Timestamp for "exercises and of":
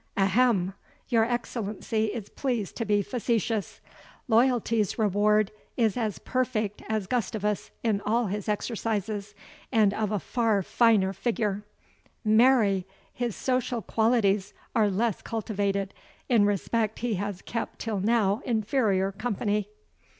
8.49-10.11